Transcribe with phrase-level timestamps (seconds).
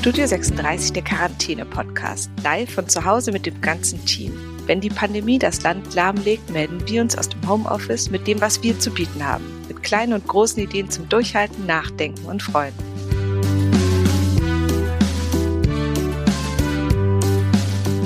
[0.00, 2.30] Studio 36, der Quarantäne-Podcast.
[2.44, 4.32] Live von zu Hause mit dem ganzen Team.
[4.66, 8.62] Wenn die Pandemie das Land lahmlegt, melden wir uns aus dem Homeoffice mit dem, was
[8.62, 9.44] wir zu bieten haben.
[9.66, 12.72] Mit kleinen und großen Ideen zum Durchhalten, Nachdenken und Freuen.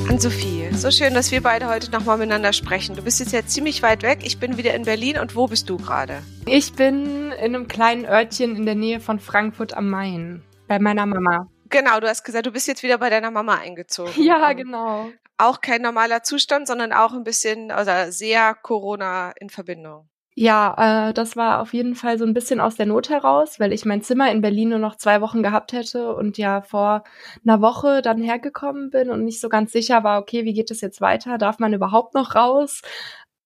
[0.09, 2.96] Ann-Sophie, so schön, dass wir beide heute nochmal miteinander sprechen.
[2.96, 4.21] Du bist jetzt ja ziemlich weit weg.
[4.22, 5.18] Ich bin wieder in Berlin.
[5.18, 6.22] Und wo bist du gerade?
[6.46, 10.43] Ich bin in einem kleinen Örtchen in der Nähe von Frankfurt am Main.
[10.68, 11.52] Bei meiner Mama.
[11.72, 14.13] Genau, du hast gesagt, du bist jetzt wieder bei deiner Mama eingezogen.
[14.22, 15.11] Ja, um, genau.
[15.39, 20.08] Auch kein normaler Zustand, sondern auch ein bisschen, also sehr Corona in Verbindung.
[20.35, 23.72] Ja, äh, das war auf jeden Fall so ein bisschen aus der Not heraus, weil
[23.72, 27.04] ich mein Zimmer in Berlin nur noch zwei Wochen gehabt hätte und ja vor
[27.44, 30.80] einer Woche dann hergekommen bin und nicht so ganz sicher war, okay, wie geht es
[30.80, 31.36] jetzt weiter?
[31.36, 32.83] Darf man überhaupt noch raus?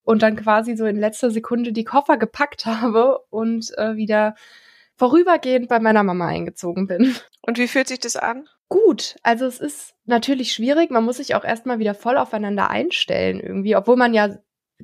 [0.02, 4.34] Und dann quasi so in letzter Sekunde die Koffer gepackt habe und äh, wieder
[4.96, 7.14] vorübergehend bei meiner Mama eingezogen bin.
[7.42, 8.48] Und wie fühlt sich das an?
[8.68, 10.90] Gut, also es ist natürlich schwierig.
[10.90, 14.36] Man muss sich auch erstmal wieder voll aufeinander einstellen irgendwie, obwohl man ja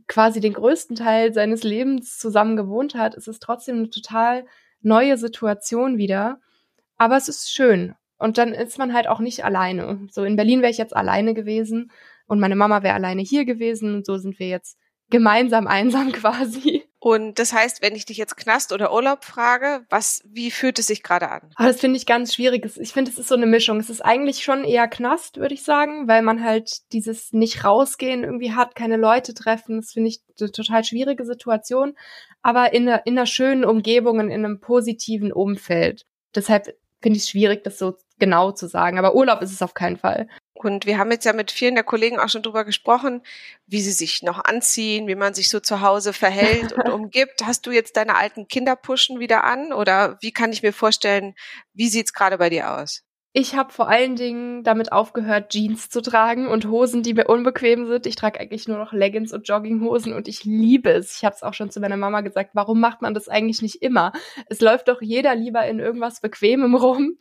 [0.07, 4.47] quasi den größten Teil seines Lebens zusammen gewohnt hat, ist es trotzdem eine total
[4.81, 6.41] neue Situation wieder.
[6.97, 7.95] Aber es ist schön.
[8.19, 10.07] Und dann ist man halt auch nicht alleine.
[10.11, 11.91] So in Berlin wäre ich jetzt alleine gewesen
[12.27, 14.79] und meine Mama wäre alleine hier gewesen und so sind wir jetzt
[15.11, 16.82] gemeinsam einsam quasi.
[17.05, 20.87] Und das heißt, wenn ich dich jetzt Knast oder Urlaub frage, was, wie fühlt es
[20.87, 21.51] sich gerade an?
[21.59, 22.65] Oh, das finde ich ganz schwierig.
[22.79, 23.81] Ich finde, es ist so eine Mischung.
[23.81, 28.23] Es ist eigentlich schon eher Knast, würde ich sagen, weil man halt dieses nicht rausgehen
[28.23, 29.81] irgendwie hat, keine Leute treffen.
[29.81, 31.97] Das finde ich eine total schwierige Situation.
[32.41, 36.07] Aber in einer, in einer schönen Umgebung, in einem positiven Umfeld.
[36.37, 36.67] Deshalb
[37.01, 39.01] finde ich es schwierig, das so genau zu sagen.
[39.01, 40.29] Aber Urlaub ist es auf keinen Fall.
[40.55, 43.23] Und wir haben jetzt ja mit vielen der Kollegen auch schon drüber gesprochen,
[43.67, 47.45] wie sie sich noch anziehen, wie man sich so zu Hause verhält und umgibt.
[47.45, 51.35] Hast du jetzt deine alten Kinderpuschen wieder an oder wie kann ich mir vorstellen,
[51.75, 53.03] wie sieht's gerade bei dir aus?
[53.35, 57.87] Ich habe vor allen Dingen damit aufgehört, Jeans zu tragen und Hosen, die mir unbequem
[57.87, 58.07] sind.
[58.07, 61.17] Ich trage eigentlich nur noch Leggings und Jogginghosen und ich liebe es.
[61.17, 63.77] Ich habe es auch schon zu meiner Mama gesagt, warum macht man das eigentlich nicht
[63.77, 64.13] immer?
[64.51, 67.17] Es läuft doch jeder lieber in irgendwas Bequemem rum.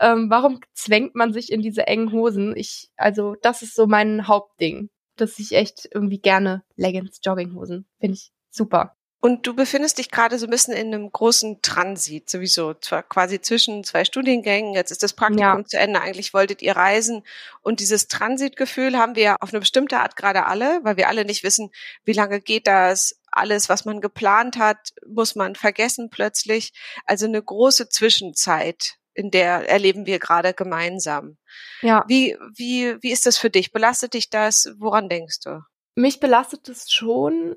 [0.00, 2.56] Ähm, warum zwängt man sich in diese engen Hosen?
[2.56, 8.14] Ich, also das ist so mein Hauptding, dass ich echt irgendwie gerne Leggings, Jogginghosen finde
[8.14, 8.97] ich super.
[9.20, 13.40] Und du befindest dich gerade so ein bisschen in einem großen Transit, sowieso, zwar quasi
[13.40, 14.74] zwischen zwei Studiengängen.
[14.74, 15.64] Jetzt ist das Praktikum ja.
[15.64, 16.00] zu Ende.
[16.00, 17.24] Eigentlich wolltet ihr reisen.
[17.62, 21.42] Und dieses Transitgefühl haben wir auf eine bestimmte Art gerade alle, weil wir alle nicht
[21.42, 21.70] wissen,
[22.04, 23.20] wie lange geht das.
[23.32, 26.72] Alles, was man geplant hat, muss man vergessen plötzlich.
[27.04, 31.38] Also eine große Zwischenzeit, in der erleben wir gerade gemeinsam.
[31.82, 32.04] Ja.
[32.06, 33.72] Wie, wie, wie ist das für dich?
[33.72, 34.72] Belastet dich das?
[34.78, 35.60] Woran denkst du?
[35.96, 37.56] Mich belastet es schon,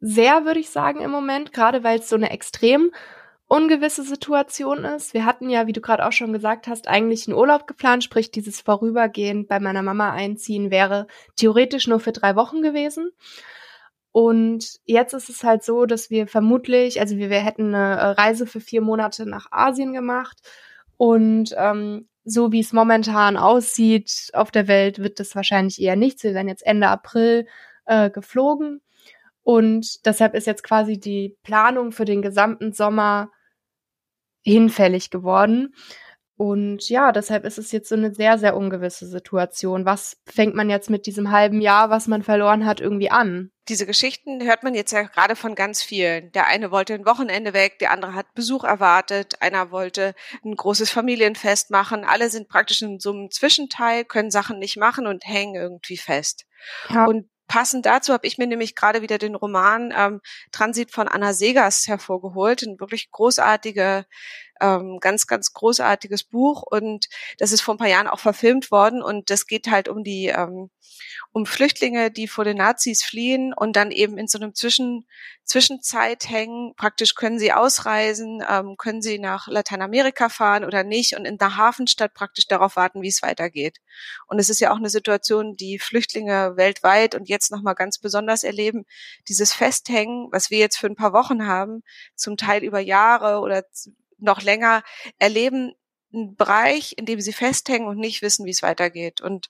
[0.00, 2.90] sehr, würde ich sagen, im Moment, gerade weil es so eine extrem
[3.48, 5.14] ungewisse Situation ist.
[5.14, 8.30] Wir hatten ja, wie du gerade auch schon gesagt hast, eigentlich einen Urlaub geplant, sprich
[8.30, 13.10] dieses Vorübergehen bei meiner Mama einziehen wäre theoretisch nur für drei Wochen gewesen.
[14.10, 18.46] Und jetzt ist es halt so, dass wir vermutlich, also wir, wir hätten eine Reise
[18.46, 20.38] für vier Monate nach Asien gemacht
[20.96, 26.24] und ähm, so wie es momentan aussieht auf der Welt, wird das wahrscheinlich eher nichts.
[26.24, 27.46] Wir werden jetzt Ende April
[27.84, 28.80] äh, geflogen
[29.46, 33.30] und deshalb ist jetzt quasi die Planung für den gesamten Sommer
[34.42, 35.72] hinfällig geworden.
[36.36, 39.84] Und ja, deshalb ist es jetzt so eine sehr, sehr ungewisse Situation.
[39.86, 43.52] Was fängt man jetzt mit diesem halben Jahr, was man verloren hat, irgendwie an?
[43.68, 46.32] Diese Geschichten hört man jetzt ja gerade von ganz vielen.
[46.32, 50.90] Der eine wollte ein Wochenende weg, der andere hat Besuch erwartet, einer wollte ein großes
[50.90, 52.04] Familienfest machen.
[52.04, 56.46] Alle sind praktisch in so einem Zwischenteil, können Sachen nicht machen und hängen irgendwie fest.
[56.88, 57.04] Ja.
[57.04, 60.20] Und Passend dazu habe ich mir nämlich gerade wieder den Roman ähm,
[60.52, 64.04] Transit von Anna Segers hervorgeholt, ein wirklich großartige
[64.60, 67.06] ähm, ganz, ganz großartiges Buch und
[67.38, 70.26] das ist vor ein paar Jahren auch verfilmt worden und das geht halt um die,
[70.26, 70.70] ähm,
[71.32, 75.06] um Flüchtlinge, die vor den Nazis fliehen und dann eben in so einem Zwischen,
[75.44, 76.74] Zwischenzeit hängen.
[76.76, 81.56] Praktisch können sie ausreisen, ähm, können sie nach Lateinamerika fahren oder nicht und in der
[81.56, 83.78] Hafenstadt praktisch darauf warten, wie es weitergeht.
[84.26, 88.42] Und es ist ja auch eine Situation, die Flüchtlinge weltweit und jetzt nochmal ganz besonders
[88.42, 88.84] erleben,
[89.28, 91.82] dieses Festhängen, was wir jetzt für ein paar Wochen haben,
[92.14, 93.64] zum Teil über Jahre oder
[94.18, 94.82] noch länger
[95.18, 95.74] erleben
[96.12, 99.20] einen Bereich, in dem sie festhängen und nicht wissen, wie es weitergeht.
[99.20, 99.48] Und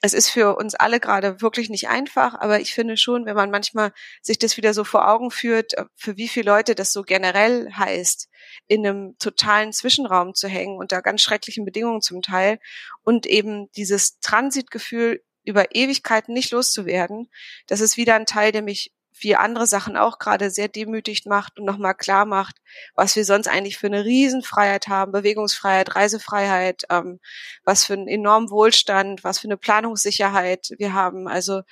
[0.00, 3.50] es ist für uns alle gerade wirklich nicht einfach, aber ich finde schon, wenn man
[3.50, 3.92] manchmal
[4.22, 7.72] sich das wieder so vor Augen führt, äh, für wie viele Leute das so generell
[7.72, 8.28] heißt,
[8.68, 12.60] in einem totalen Zwischenraum zu hängen unter ganz schrecklichen Bedingungen zum Teil
[13.02, 17.30] und eben dieses Transitgefühl über Ewigkeiten nicht loszuwerden,
[17.66, 21.58] das ist wieder ein Teil, der mich wie andere Sachen auch gerade sehr demütigt macht
[21.58, 22.56] und nochmal klar macht,
[22.94, 27.20] was wir sonst eigentlich für eine Riesenfreiheit haben, Bewegungsfreiheit, Reisefreiheit, ähm,
[27.64, 31.28] was für einen enormen Wohlstand, was für eine Planungssicherheit wir haben.
[31.28, 31.62] Also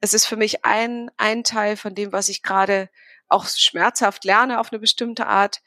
[0.00, 2.90] es ist für mich ein, ein Teil von dem, was ich gerade
[3.28, 5.60] auch schmerzhaft lerne auf eine bestimmte Art,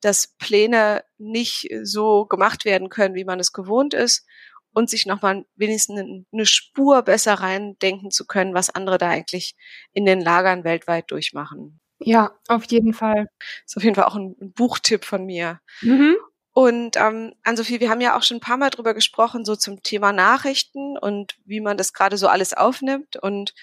[0.00, 4.26] dass Pläne nicht so gemacht werden können, wie man es gewohnt ist
[4.72, 9.54] und sich nochmal wenigstens eine Spur besser reindenken zu können, was andere da eigentlich
[9.92, 11.80] in den Lagern weltweit durchmachen.
[12.04, 13.28] Ja, auf jeden Fall.
[13.64, 15.60] ist auf jeden Fall auch ein, Buchtipp von mir.
[15.82, 16.16] Mhm.
[16.54, 19.82] Und ähm, Ann-Sophie, wir haben ja auch schon ein paar Mal drüber gesprochen, so zum
[19.82, 23.16] Thema Nachrichten und wie man das gerade so alles aufnimmt.
[23.16, 23.54] Und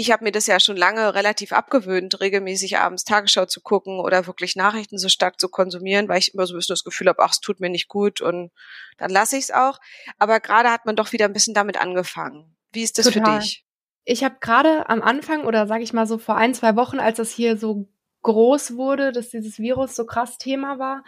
[0.00, 4.28] ich habe mir das ja schon lange relativ abgewöhnt, regelmäßig abends Tagesschau zu gucken oder
[4.28, 7.20] wirklich Nachrichten so stark zu konsumieren, weil ich immer so ein bisschen das Gefühl habe,
[7.20, 8.52] ach, es tut mir nicht gut und
[8.96, 9.80] dann lasse ich es auch.
[10.16, 12.56] Aber gerade hat man doch wieder ein bisschen damit angefangen.
[12.70, 13.34] Wie ist das Total.
[13.34, 13.64] für dich?
[14.04, 17.16] Ich habe gerade am Anfang oder sage ich mal so vor ein, zwei Wochen, als
[17.16, 17.88] das hier so
[18.28, 21.02] groß wurde, dass dieses Virus so krass Thema war,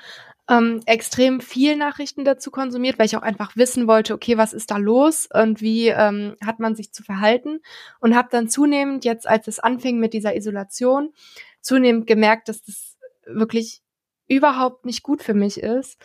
[0.49, 4.71] ähm, extrem viel Nachrichten dazu konsumiert, weil ich auch einfach wissen wollte, okay, was ist
[4.71, 7.61] da los und wie ähm, hat man sich zu verhalten.
[8.01, 11.13] Und habe dann zunehmend jetzt, als es anfing mit dieser Isolation,
[11.61, 12.97] zunehmend gemerkt, dass das
[13.27, 13.83] wirklich
[14.27, 15.99] überhaupt nicht gut für mich ist.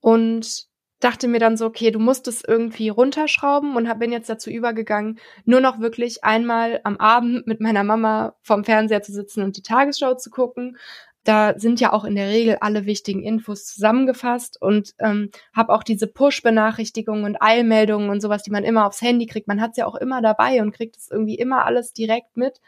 [0.00, 0.69] Und
[1.00, 5.18] dachte mir dann so, okay, du musst es irgendwie runterschrauben und bin jetzt dazu übergegangen,
[5.44, 9.62] nur noch wirklich einmal am Abend mit meiner Mama vorm Fernseher zu sitzen und die
[9.62, 10.76] Tagesschau zu gucken,
[11.24, 15.82] da sind ja auch in der Regel alle wichtigen Infos zusammengefasst und ähm, habe auch
[15.82, 19.46] diese Push-Benachrichtigungen und Eilmeldungen und sowas, die man immer aufs Handy kriegt.
[19.46, 22.60] Man hat es ja auch immer dabei und kriegt es irgendwie immer alles direkt mit.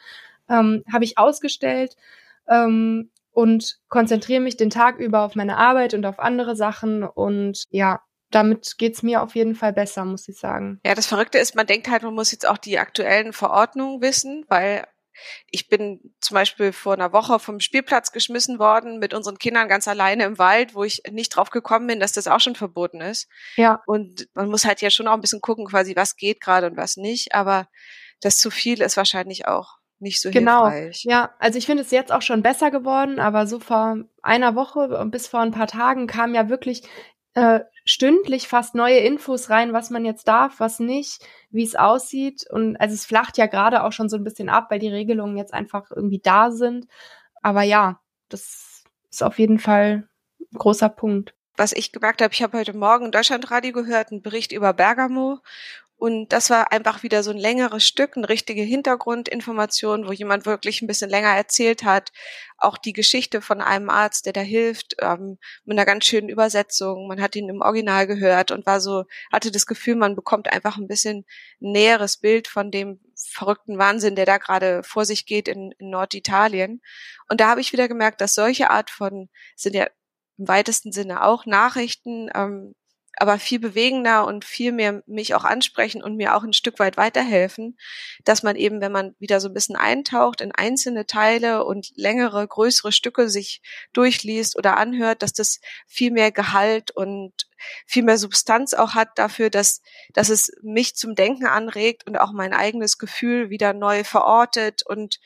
[0.51, 1.97] Ähm, habe ich ausgestellt
[2.47, 7.65] ähm, und konzentriere mich den Tag über auf meine Arbeit und auf andere Sachen und
[7.71, 8.03] ja,
[8.35, 10.81] damit geht's mir auf jeden Fall besser, muss ich sagen.
[10.85, 14.45] Ja, das Verrückte ist, man denkt halt, man muss jetzt auch die aktuellen Verordnungen wissen,
[14.49, 14.87] weil
[15.51, 19.87] ich bin zum Beispiel vor einer Woche vom Spielplatz geschmissen worden mit unseren Kindern ganz
[19.87, 23.29] alleine im Wald, wo ich nicht drauf gekommen bin, dass das auch schon verboten ist.
[23.57, 23.83] Ja.
[23.87, 26.77] Und man muss halt ja schon auch ein bisschen gucken, quasi, was geht gerade und
[26.77, 27.35] was nicht.
[27.35, 27.69] Aber
[28.21, 30.69] das zu viel ist wahrscheinlich auch nicht so genau.
[30.69, 31.05] hilfreich.
[31.05, 35.07] Ja, also ich finde es jetzt auch schon besser geworden, aber so vor einer Woche
[35.07, 36.83] bis vor ein paar Tagen kam ja wirklich
[37.35, 42.45] äh, stündlich fast neue Infos rein, was man jetzt darf, was nicht, wie es aussieht.
[42.51, 45.37] Und also es flacht ja gerade auch schon so ein bisschen ab, weil die Regelungen
[45.37, 46.87] jetzt einfach irgendwie da sind.
[47.43, 50.09] Aber ja, das ist auf jeden Fall
[50.41, 51.35] ein großer Punkt.
[51.57, 55.41] Was ich gemerkt habe, ich habe heute Morgen Deutschlandradio gehört, einen Bericht über Bergamo
[56.03, 60.83] und das war einfach wieder so ein längeres Stück, eine richtige Hintergrundinformation, wo jemand wirklich
[60.83, 62.11] ein bisschen länger erzählt hat.
[62.59, 67.07] Auch die Geschichte von einem Arzt, der da hilft, ähm, mit einer ganz schönen Übersetzung.
[67.07, 70.77] Man hat ihn im Original gehört und war so, hatte das Gefühl, man bekommt einfach
[70.77, 71.25] ein bisschen
[71.61, 76.83] näheres Bild von dem verrückten Wahnsinn, der da gerade vor sich geht in, in Norditalien.
[77.29, 79.87] Und da habe ich wieder gemerkt, dass solche Art von, sind ja
[80.37, 82.75] im weitesten Sinne auch Nachrichten, ähm,
[83.19, 86.97] aber viel bewegender und viel mehr mich auch ansprechen und mir auch ein Stück weit
[86.97, 87.79] weiterhelfen,
[88.25, 92.47] dass man eben, wenn man wieder so ein bisschen eintaucht in einzelne Teile und längere,
[92.47, 93.61] größere Stücke sich
[93.93, 97.33] durchliest oder anhört, dass das viel mehr Gehalt und
[97.87, 99.83] viel mehr Substanz auch hat dafür, dass,
[100.15, 105.21] dass es mich zum Denken anregt und auch mein eigenes Gefühl wieder neu verortet und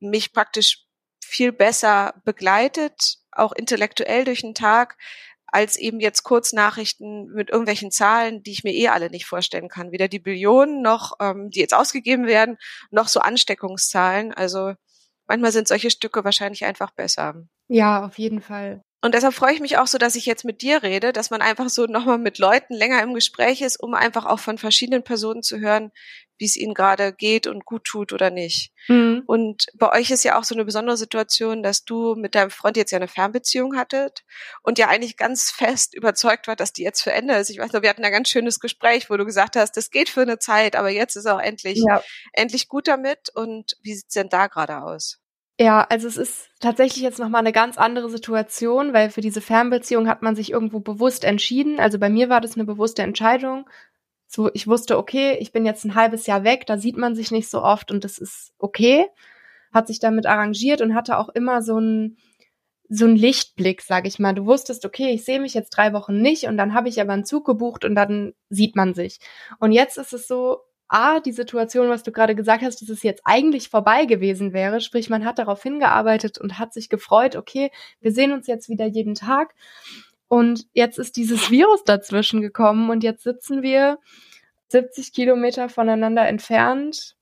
[0.00, 0.84] mich praktisch
[1.24, 4.96] viel besser begleitet, auch intellektuell durch den Tag,
[5.52, 9.92] als eben jetzt Kurznachrichten mit irgendwelchen Zahlen, die ich mir eh alle nicht vorstellen kann.
[9.92, 12.56] Weder die Billionen noch, ähm, die jetzt ausgegeben werden,
[12.90, 14.32] noch so Ansteckungszahlen.
[14.32, 14.74] Also
[15.26, 17.34] manchmal sind solche Stücke wahrscheinlich einfach besser.
[17.68, 18.82] Ja, auf jeden Fall.
[19.02, 21.40] Und deshalb freue ich mich auch so, dass ich jetzt mit dir rede, dass man
[21.40, 25.42] einfach so nochmal mit Leuten länger im Gespräch ist, um einfach auch von verschiedenen Personen
[25.42, 25.90] zu hören,
[26.40, 28.72] wie es ihnen gerade geht und gut tut oder nicht.
[28.88, 29.22] Mhm.
[29.26, 32.76] Und bei euch ist ja auch so eine besondere Situation, dass du mit deinem Freund
[32.76, 34.24] jetzt ja eine Fernbeziehung hattet
[34.62, 37.50] und ja eigentlich ganz fest überzeugt war, dass die jetzt für Ende ist.
[37.50, 40.08] Ich weiß noch, wir hatten ein ganz schönes Gespräch, wo du gesagt hast, das geht
[40.08, 42.02] für eine Zeit, aber jetzt ist auch endlich, ja.
[42.32, 43.28] endlich gut damit.
[43.34, 45.20] Und wie sieht's denn da gerade aus?
[45.60, 50.08] Ja, also es ist tatsächlich jetzt nochmal eine ganz andere Situation, weil für diese Fernbeziehung
[50.08, 51.80] hat man sich irgendwo bewusst entschieden.
[51.80, 53.68] Also bei mir war das eine bewusste Entscheidung.
[54.32, 57.32] So, ich wusste, okay, ich bin jetzt ein halbes Jahr weg, da sieht man sich
[57.32, 59.08] nicht so oft und das ist okay.
[59.74, 62.16] Hat sich damit arrangiert und hatte auch immer so ein
[62.88, 64.32] so ein Lichtblick, sag ich mal.
[64.34, 67.12] Du wusstest, okay, ich sehe mich jetzt drei Wochen nicht und dann habe ich aber
[67.12, 69.18] einen Zug gebucht und dann sieht man sich.
[69.58, 70.58] Und jetzt ist es so,
[70.88, 74.80] A, die Situation, was du gerade gesagt hast, dass es jetzt eigentlich vorbei gewesen wäre.
[74.80, 77.70] Sprich, man hat darauf hingearbeitet und hat sich gefreut, okay,
[78.00, 79.54] wir sehen uns jetzt wieder jeden Tag.
[80.30, 83.98] Und jetzt ist dieses Virus dazwischen gekommen und jetzt sitzen wir
[84.68, 87.16] 70 Kilometer voneinander entfernt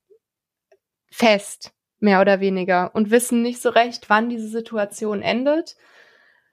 [1.11, 1.73] fest.
[2.01, 5.75] mehr oder weniger, und wissen nicht so recht, wann diese Situation endet.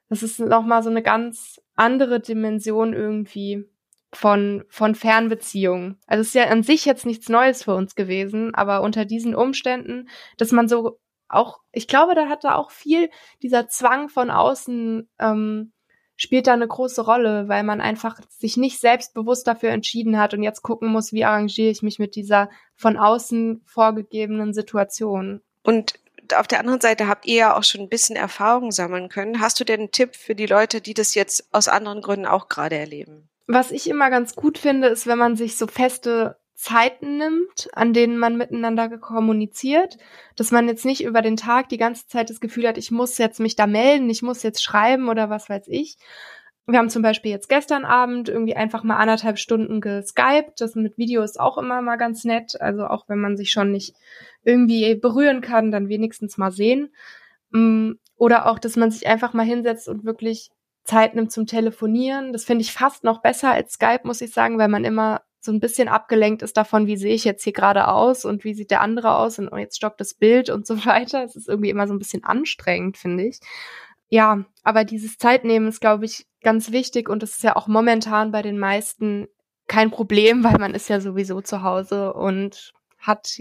[0.10, 3.70] Das ist nochmal so eine ganz andere Dimension irgendwie
[4.14, 6.00] von, von Fernbeziehungen.
[6.08, 9.36] Also es ist ja an sich jetzt nichts Neues für uns gewesen, aber unter diesen
[9.36, 10.08] Umständen,
[10.38, 13.10] dass man so auch, ich glaube, da hat da auch viel
[13.44, 15.74] dieser Zwang von außen ähm,
[16.16, 20.44] spielt da eine große Rolle, weil man einfach sich nicht selbstbewusst dafür entschieden hat und
[20.44, 25.42] jetzt gucken muss, wie arrangiere ich mich mit dieser von außen vorgegebenen Situation.
[25.64, 25.96] Und
[26.36, 29.42] auf der anderen Seite habt ihr ja auch schon ein bisschen Erfahrung sammeln können.
[29.42, 32.50] Hast du denn einen Tipp für die Leute, die das jetzt aus anderen Gründen auch
[32.50, 33.30] gerade erleben?
[33.48, 37.94] Was ich immer ganz gut finde, ist, wenn man sich so feste Zeiten nimmt, an
[37.94, 39.98] denen man miteinander kommuniziert,
[40.36, 43.18] dass man jetzt nicht über den Tag die ganze Zeit das Gefühl hat, ich muss
[43.18, 45.98] jetzt mich da melden, ich muss jetzt schreiben oder was weiß ich.
[46.68, 50.60] Wir haben zum Beispiel jetzt gestern Abend irgendwie einfach mal anderthalb Stunden geskypt.
[50.62, 52.60] Das mit Video ist auch immer mal ganz nett.
[52.60, 53.94] Also auch wenn man sich schon nicht
[54.44, 56.92] irgendwie berühren kann, dann wenigstens mal sehen.
[57.52, 60.50] Mm, oder auch, dass man sich einfach mal hinsetzt und wirklich
[60.86, 62.34] Zeit nimmt zum Telefonieren.
[62.34, 65.52] Das finde ich fast noch besser als Skype, muss ich sagen, weil man immer so
[65.52, 68.72] ein bisschen abgelenkt ist davon, wie sehe ich jetzt hier gerade aus und wie sieht
[68.72, 71.24] der andere aus und jetzt stoppt das Bild und so weiter.
[71.24, 73.40] Es ist irgendwie immer so ein bisschen anstrengend, finde ich.
[74.10, 78.32] Ja, aber dieses Zeitnehmen ist, glaube ich, ganz wichtig und es ist ja auch momentan
[78.32, 79.28] bei den meisten
[79.68, 83.38] kein Problem, weil man ist ja sowieso zu Hause und hat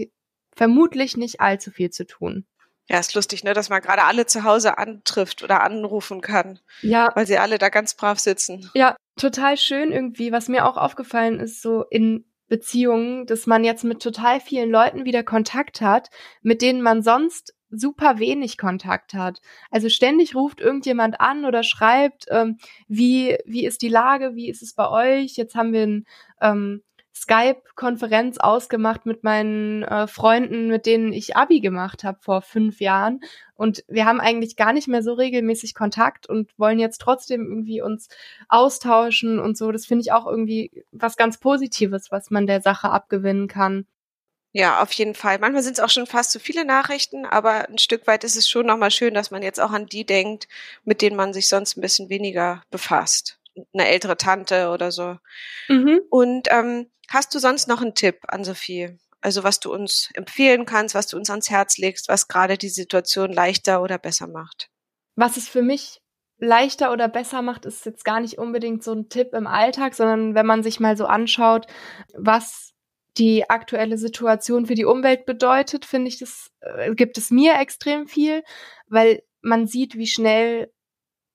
[0.55, 2.45] vermutlich nicht allzu viel zu tun.
[2.87, 6.59] Ja, ist lustig, ne, dass man gerade alle zu Hause antrifft oder anrufen kann.
[6.81, 7.11] Ja.
[7.15, 8.69] Weil sie alle da ganz brav sitzen.
[8.75, 13.83] Ja, total schön irgendwie, was mir auch aufgefallen ist, so in Beziehungen, dass man jetzt
[13.83, 16.09] mit total vielen Leuten wieder Kontakt hat,
[16.41, 19.41] mit denen man sonst super wenig Kontakt hat.
[19.71, 24.61] Also ständig ruft irgendjemand an oder schreibt, ähm, wie, wie ist die Lage, wie ist
[24.61, 25.35] es bei euch?
[25.35, 26.05] Jetzt haben wir ein
[26.39, 26.83] ähm,
[27.15, 33.21] Skype-Konferenz ausgemacht mit meinen äh, Freunden, mit denen ich Abi gemacht habe vor fünf Jahren.
[33.55, 37.81] Und wir haben eigentlich gar nicht mehr so regelmäßig Kontakt und wollen jetzt trotzdem irgendwie
[37.81, 38.09] uns
[38.49, 39.71] austauschen und so.
[39.71, 43.87] Das finde ich auch irgendwie was ganz Positives, was man der Sache abgewinnen kann.
[44.51, 45.39] Ja, auf jeden Fall.
[45.39, 48.47] Manchmal sind es auch schon fast zu viele Nachrichten, aber ein Stück weit ist es
[48.47, 50.47] schon nochmal schön, dass man jetzt auch an die denkt,
[50.85, 53.37] mit denen man sich sonst ein bisschen weniger befasst.
[53.73, 55.17] Eine ältere Tante oder so.
[55.69, 56.01] Mhm.
[56.09, 58.97] Und ähm, Hast du sonst noch einen Tipp an Sophie?
[59.21, 62.69] Also was du uns empfehlen kannst, was du uns ans Herz legst, was gerade die
[62.69, 64.69] Situation leichter oder besser macht?
[65.15, 66.01] Was es für mich
[66.37, 70.35] leichter oder besser macht, ist jetzt gar nicht unbedingt so ein Tipp im Alltag, sondern
[70.35, 71.65] wenn man sich mal so anschaut,
[72.13, 72.73] was
[73.17, 78.07] die aktuelle Situation für die Umwelt bedeutet, finde ich, das äh, gibt es mir extrem
[78.07, 78.43] viel,
[78.87, 80.69] weil man sieht, wie schnell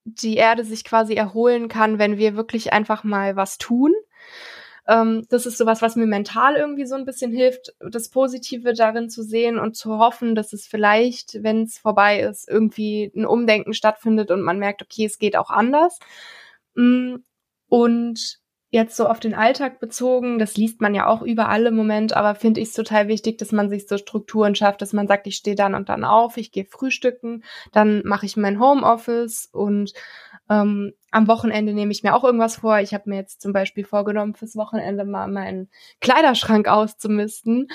[0.04, 3.92] die Erde sich quasi erholen kann, wenn wir wirklich einfach mal was tun.
[4.88, 9.10] Ähm, das ist sowas, was mir mental irgendwie so ein bisschen hilft, das Positive darin
[9.10, 13.74] zu sehen und zu hoffen, dass es vielleicht, wenn es vorbei ist, irgendwie ein Umdenken
[13.74, 15.98] stattfindet und man merkt, okay, es geht auch anders.
[16.74, 17.16] Mm,
[17.68, 18.39] und
[18.70, 22.36] jetzt so auf den Alltag bezogen, das liest man ja auch überall im Moment, aber
[22.36, 25.36] finde ich es total wichtig, dass man sich so Strukturen schafft, dass man sagt, ich
[25.36, 29.92] stehe dann und dann auf, ich gehe frühstücken, dann mache ich mein Homeoffice und
[30.48, 32.78] ähm, am Wochenende nehme ich mir auch irgendwas vor.
[32.78, 35.68] Ich habe mir jetzt zum Beispiel vorgenommen, fürs Wochenende mal meinen
[36.00, 37.68] Kleiderschrank auszumisten.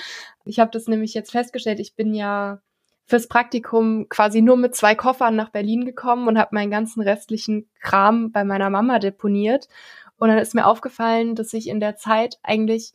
[0.46, 2.62] Ich habe das nämlich jetzt festgestellt, ich bin ja
[3.04, 7.68] fürs Praktikum quasi nur mit zwei Koffern nach Berlin gekommen und habe meinen ganzen restlichen
[7.80, 9.68] Kram bei meiner Mama deponiert.
[10.18, 12.92] Und dann ist mir aufgefallen, dass ich in der Zeit eigentlich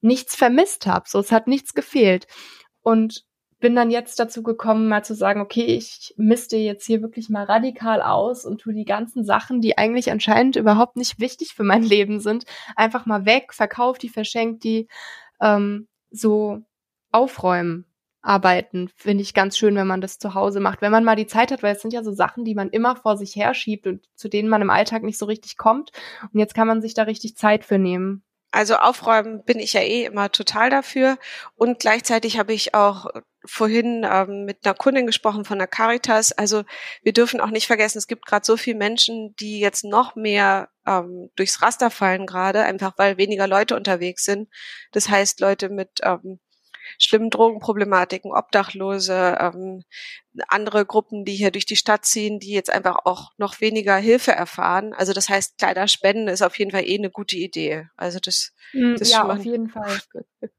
[0.00, 1.08] nichts vermisst habe.
[1.08, 2.26] So, es hat nichts gefehlt.
[2.82, 3.24] Und
[3.58, 7.44] bin dann jetzt dazu gekommen, mal zu sagen, okay, ich misste jetzt hier wirklich mal
[7.44, 11.82] radikal aus und tu die ganzen Sachen, die eigentlich anscheinend überhaupt nicht wichtig für mein
[11.82, 12.44] Leben sind,
[12.76, 14.88] einfach mal weg, verkauf die, verschenkt die,
[15.40, 16.62] ähm, so
[17.12, 17.86] aufräumen.
[18.26, 20.82] Arbeiten finde ich ganz schön, wenn man das zu Hause macht.
[20.82, 22.96] Wenn man mal die Zeit hat, weil es sind ja so Sachen, die man immer
[22.96, 25.92] vor sich herschiebt und zu denen man im Alltag nicht so richtig kommt.
[26.32, 28.24] Und jetzt kann man sich da richtig Zeit für nehmen.
[28.52, 31.18] Also aufräumen bin ich ja eh immer total dafür.
[31.56, 33.06] Und gleichzeitig habe ich auch
[33.44, 36.32] vorhin ähm, mit einer Kundin gesprochen von der Caritas.
[36.32, 36.64] Also
[37.02, 40.68] wir dürfen auch nicht vergessen, es gibt gerade so viele Menschen, die jetzt noch mehr
[40.86, 44.48] ähm, durchs Raster fallen gerade, einfach weil weniger Leute unterwegs sind.
[44.92, 46.40] Das heißt, Leute mit ähm,
[46.98, 49.84] schlimmen Drogenproblematiken, Obdachlose, ähm,
[50.48, 54.32] andere Gruppen, die hier durch die Stadt ziehen, die jetzt einfach auch noch weniger Hilfe
[54.32, 54.92] erfahren.
[54.92, 57.88] Also das heißt, Kleiderspenden ist auf jeden Fall eh eine gute Idee.
[57.96, 59.98] Also das, hm, das ja, auf jeden Fall.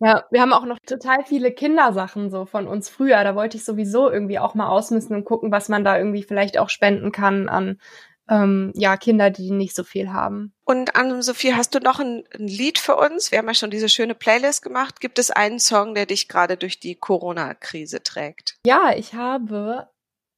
[0.00, 3.22] Ja, wir haben auch noch total viele Kindersachen so von uns früher.
[3.22, 6.58] Da wollte ich sowieso irgendwie auch mal ausmisten und gucken, was man da irgendwie vielleicht
[6.58, 7.78] auch spenden kann an
[8.28, 10.54] ähm, ja, Kinder, die nicht so viel haben.
[10.64, 13.30] Und Anne-Sophie, hast du noch ein, ein, Lied für uns?
[13.30, 15.00] Wir haben ja schon diese schöne Playlist gemacht.
[15.00, 18.56] Gibt es einen Song, der dich gerade durch die Corona-Krise trägt?
[18.66, 19.88] Ja, ich habe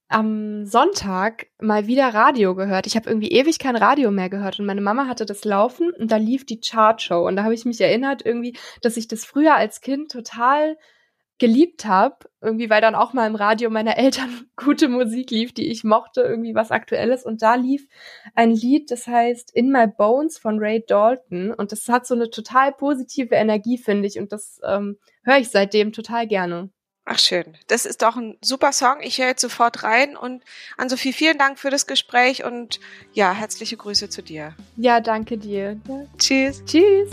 [0.09, 2.87] am Sonntag mal wieder Radio gehört.
[2.87, 6.13] Ich habe irgendwie ewig kein Radio mehr gehört und meine Mama hatte das laufen und
[6.13, 9.57] da lief die Chartshow und da habe ich mich erinnert irgendwie, dass ich das früher
[9.57, 10.77] als Kind total
[11.39, 15.71] geliebt habe, irgendwie weil dann auch mal im Radio meiner Eltern gute Musik lief, die
[15.71, 17.87] ich mochte, irgendwie was aktuelles und da lief
[18.35, 22.31] ein Lied, das heißt In My Bones von Ray Dalton und das hat so eine
[22.31, 26.71] total positive Energie, finde ich und das ähm, höre ich seitdem total gerne.
[27.09, 28.97] Ach schön, das ist doch ein super Song.
[29.01, 30.43] Ich höre jetzt sofort rein und
[30.77, 32.81] an Sophie, vielen Dank für das Gespräch und
[33.13, 34.57] ja, herzliche Grüße zu dir.
[34.77, 35.81] Ja, danke dir.
[35.87, 36.07] Ja.
[36.19, 36.65] Tschüss.
[36.65, 37.11] Tschüss.